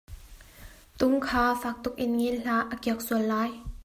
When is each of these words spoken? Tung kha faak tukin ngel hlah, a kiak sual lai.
Tung 0.97 1.15
kha 1.27 1.43
faak 1.61 1.77
tukin 1.83 2.13
ngel 2.19 2.35
hlah, 2.43 2.63
a 2.73 2.75
kiak 2.81 2.99
sual 3.07 3.23
lai. 3.31 3.51